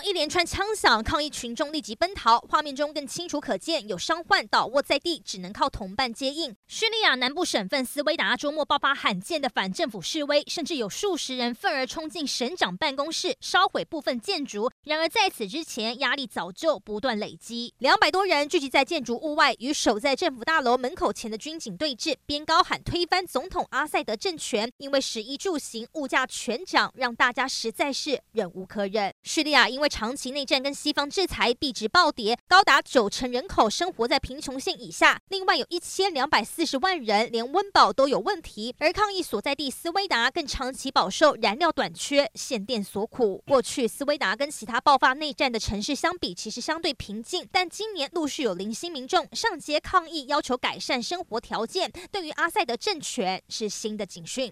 [0.00, 2.38] 一连串枪响，抗议群众立即奔逃。
[2.48, 6.54] 画面中更清楚可见，有伤患倒卧在地，只能靠同伴接应。
[6.68, 14.70] 叙利亚南部省份斯威达周末爆发罕见的反政府示威，甚至有数十人愤而冲进省长办公室，烧毁部分建筑。
[14.84, 17.74] 然而在此之前，压力早就不断累积。
[17.78, 24.70] 两百多人聚集在建筑物外，与守在政府大楼门口前的军警对峙，边高喊推翻总统阿塞德政权。
[24.76, 29.12] 因为食衣住行物价全涨，让大家实在是忍无可忍。
[29.24, 29.62] 叙利亚。
[29.72, 35.20] 因因为长期内战跟西方制裁，币值暴跌，高达九成人口生活在贫穷线以下。
[35.26, 43.42] 另外有一千两百四十万人连温饱都有问题，而抗议所在地斯威达更长期饱受燃料短缺、限电所苦。
[43.44, 51.90] 过去斯威达跟其他爆发内战的城市相比，其实相对平静，但今年陆续有零星民众上街抗议，要求改善生活条件。
[52.12, 54.48] 对于阿塞德政权是新的警讯。